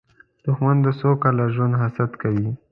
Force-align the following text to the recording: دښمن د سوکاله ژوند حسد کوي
دښمن 0.45 0.77
د 0.85 0.87
سوکاله 0.99 1.45
ژوند 1.55 1.73
حسد 1.81 2.11
کوي 2.21 2.49